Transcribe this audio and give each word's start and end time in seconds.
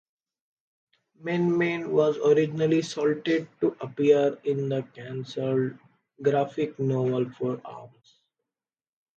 Min 1.21 1.55
Min 1.59 1.91
was 1.91 2.17
originally 2.17 2.81
slated 2.81 3.47
to 3.59 3.77
appear 3.81 4.35
in 4.45 4.67
the 4.67 4.81
cancelled 4.95 5.77
graphic 6.23 6.79
novel 6.79 7.29
for 7.37 7.61
"Arms". 7.63 8.17